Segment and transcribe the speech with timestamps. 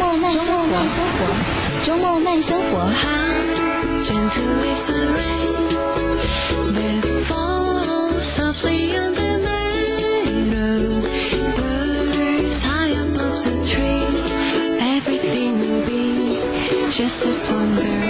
[0.00, 2.78] 末慢生活，周末慢生活。
[17.60, 18.09] 慢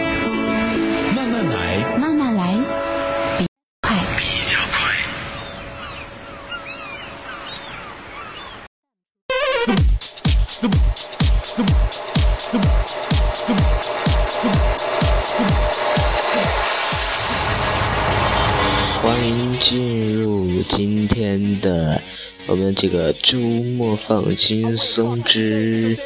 [22.74, 25.96] 这个周末放轻松之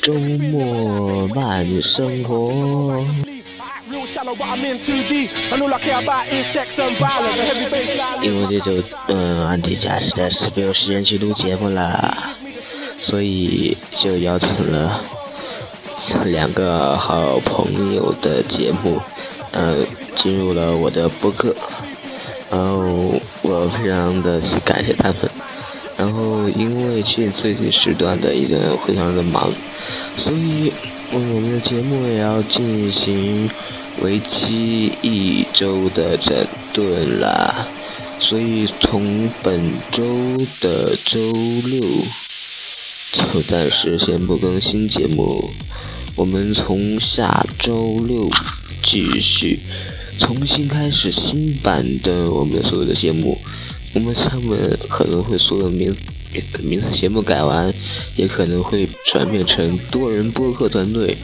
[0.00, 3.04] 周末慢生活。
[8.22, 12.16] 因为这周，嗯，安迪家实在是没有时间去录节目了，
[13.00, 15.00] 所以就邀请了
[16.26, 19.00] 两个好朋友的节目，
[19.52, 19.76] 呃，
[20.16, 21.54] 进入了我的播客。
[22.50, 25.16] 然后我非常的去感谢他们。
[25.96, 29.52] 然后因为去最近时段的一个非常的忙，
[30.16, 30.72] 所以
[31.12, 33.48] 我们的节目也要进行
[34.02, 37.68] 为期一周的整顿啦。
[38.18, 40.04] 所以从本周
[40.60, 41.32] 的周
[41.64, 41.82] 六
[43.12, 45.50] 就暂时先不更新节目，
[46.16, 48.28] 我们从下周六
[48.82, 49.60] 继续。
[50.16, 53.36] 重新开始新版的我们所有的节目，
[53.94, 56.02] 我们上面可能会所有名字
[56.62, 57.72] 名字节目改完，
[58.16, 61.16] 也可能会转变成多人播客团队。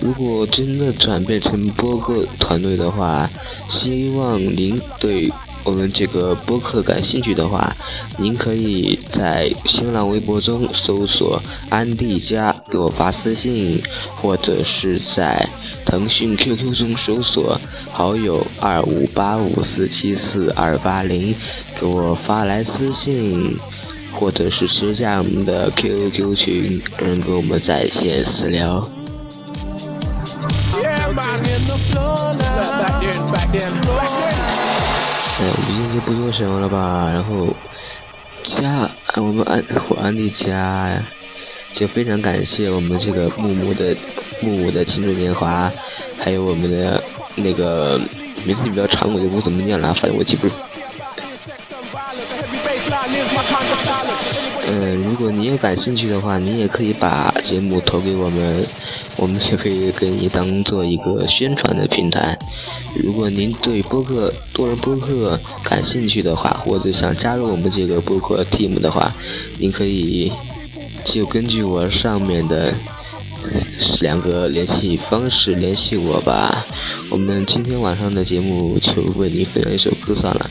[0.00, 3.30] 如果真的转变成播客团队的话，
[3.68, 5.32] 希望您对。
[5.64, 7.76] 我们这个播客感兴趣的话，
[8.18, 13.82] 您可以在新浪微博中搜索“安迪家”给我发私信，
[14.14, 15.48] 或者是在
[15.84, 17.60] 腾讯 QQ 中搜索
[17.96, 21.34] 好友二五八五四七四二八零
[21.80, 23.56] 给我发来私信，
[24.12, 28.86] 或者是私加我们的 QQ 群，人跟我们在线私聊。
[30.74, 31.14] 哎，我
[35.56, 37.56] 们今天就不做什么了吧，然后
[38.42, 41.02] 家，我们安我安迪家，
[41.72, 43.96] 就非常感谢我们这个木木的
[44.42, 45.72] 木木的青春年华，
[46.18, 47.02] 还有我们的
[47.36, 48.00] 那个
[48.44, 50.54] 名字比较长，我就不怎么念了，反正我记不住。
[54.68, 58.66] 嗯，如果你有感兴趣的话，你也可以把节目投给我们，
[59.16, 62.36] 我们也可以给你当做一个宣传的平台。
[62.96, 69.14] 如果您对播客多人播客感兴趣的话，或者想加入我们这个播客 team 的话，
[69.58, 70.32] 您可以
[71.04, 72.74] 就根据我上面的
[73.78, 76.66] 是两个联系方式联系我吧。
[77.10, 80.50] 我们今天晚上的节目就为您分享一首歌算了。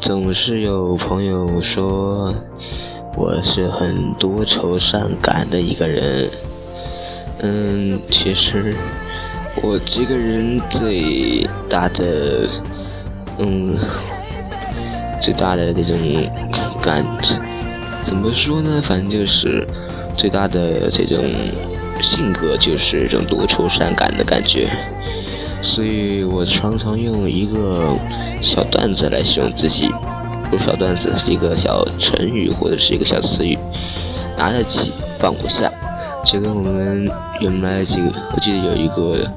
[0.00, 2.34] 总是有朋友说
[3.16, 6.28] 我是很多愁善感的一个人，
[7.40, 8.74] 嗯，其实
[9.62, 12.48] 我这个人最大的，
[13.38, 13.76] 嗯，
[15.20, 15.98] 最大的那种
[16.82, 17.04] 感，
[18.02, 18.80] 怎么说呢？
[18.82, 19.66] 反正就是
[20.16, 21.22] 最大的这种
[22.00, 24.70] 性格就是这种多愁善感的感觉。
[25.60, 27.96] 所以我常常用一个
[28.42, 29.90] 小段子来形容自己，
[30.50, 33.58] 不小段子是一个小成语或者是一个小词语，
[34.36, 35.72] 拿得起放不下，
[36.24, 39.30] 这跟我们原来这个，我记得有一个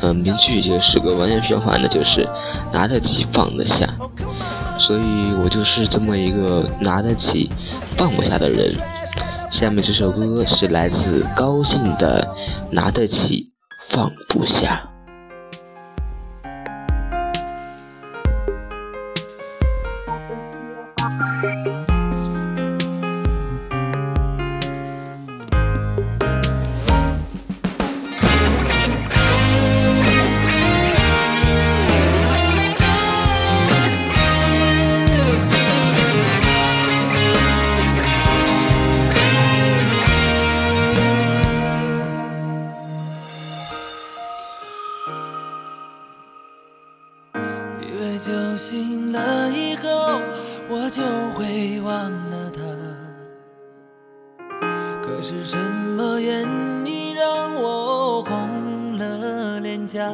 [0.00, 2.28] 呃名句，就是个完全相反的，就是
[2.72, 3.88] 拿得起放得下，
[4.78, 7.50] 所以我就是这么一个拿得起
[7.96, 8.74] 放不下的人。
[9.50, 12.28] 下面这首歌是来自高进的
[12.74, 13.52] 《拿得起
[13.88, 14.84] 放不下》。
[48.66, 49.88] 醒了以后，
[50.70, 51.02] 我就
[51.34, 52.62] 会忘了他。
[55.02, 56.48] 可是什么原
[56.86, 60.10] 因让我红了脸颊。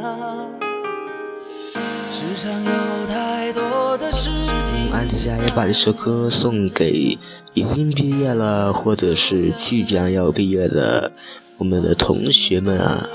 [2.11, 4.31] 世上有太多的事
[4.65, 4.93] 情。
[4.93, 7.17] 安迪家也把这首歌送给
[7.55, 11.13] 已经毕业了，或者是即将要毕业的
[11.59, 13.07] 我们的同学们啊！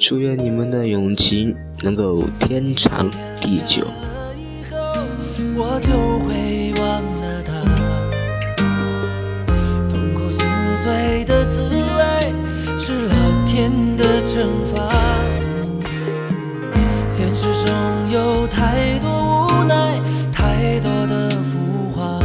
[0.00, 3.86] 祝愿你们的友情能够天长地久。
[5.54, 5.90] 我就
[6.24, 7.52] 会忘了他，
[9.90, 10.40] 痛苦心
[10.82, 12.32] 碎的滋味
[12.78, 13.14] 是老
[13.46, 14.90] 天的惩罚。
[17.10, 20.00] 现实中有太多无奈，
[20.32, 22.18] 太多的浮华，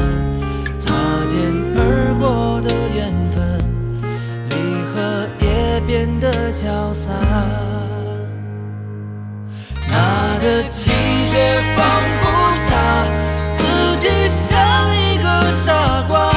[0.78, 1.38] 擦肩
[1.76, 3.60] 而过的缘分，
[4.50, 4.56] 离
[4.96, 7.12] 合也变得潇洒。
[11.46, 11.86] 却放
[12.22, 12.26] 不
[12.58, 12.74] 下，
[13.54, 16.32] 自己像一个傻瓜。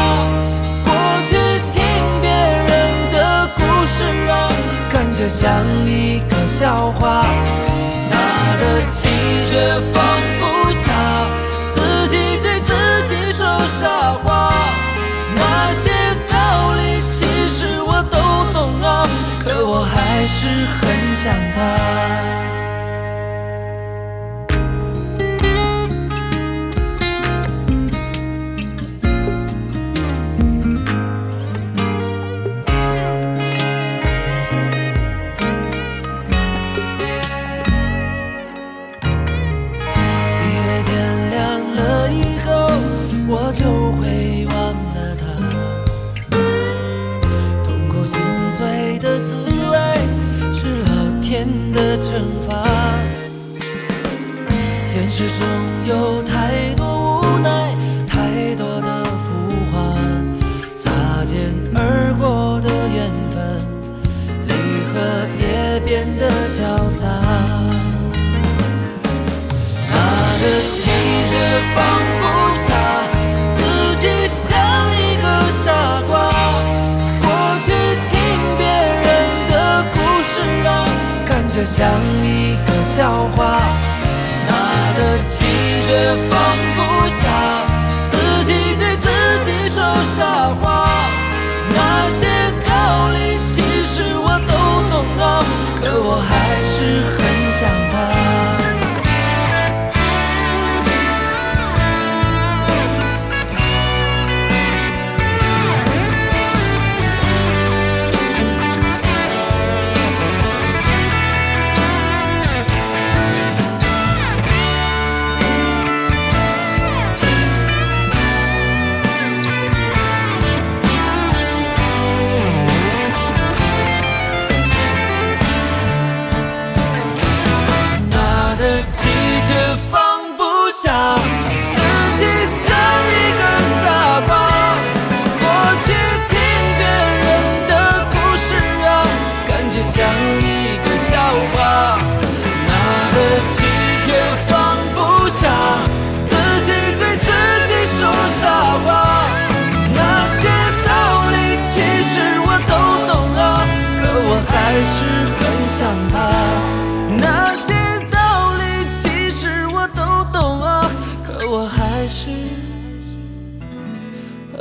[0.85, 0.93] 过
[1.31, 1.33] 去
[1.73, 1.81] 听
[2.21, 4.53] 别人的故事啊，
[4.93, 5.51] 感觉像
[5.87, 7.23] 一个笑话。
[8.11, 9.09] 那个气
[9.49, 10.05] 却放
[10.39, 10.87] 不下，
[11.71, 12.75] 自己对自
[13.09, 13.47] 己说
[13.81, 14.53] 傻话。
[15.35, 15.91] 那些
[16.29, 19.09] 道理其实我都懂啊，
[19.43, 20.47] 可我还是
[20.83, 22.18] 很想他。
[51.39, 52.65] 老天的惩罚。
[54.91, 55.47] 现实中
[55.87, 57.77] 有太多无奈，
[58.09, 59.95] 太多的浮华，
[60.79, 63.57] 擦肩而过的缘分，
[64.49, 64.53] 离
[64.93, 64.99] 合
[65.39, 67.28] 也变得潇洒。
[81.59, 81.91] 就像
[82.23, 83.59] 一个笑话。
[84.47, 85.45] 拿得起
[85.85, 86.39] 却放
[86.77, 86.79] 不
[87.19, 87.67] 下，
[88.07, 89.09] 自己对自
[89.45, 89.83] 己说
[90.15, 90.89] 傻话。
[91.75, 92.29] 那些
[92.65, 92.71] 道
[93.11, 94.55] 理其实我都
[94.89, 95.43] 懂啊，
[95.83, 96.31] 可我还
[96.63, 96.77] 是
[97.19, 97.28] 很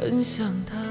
[0.01, 0.86] 很想他。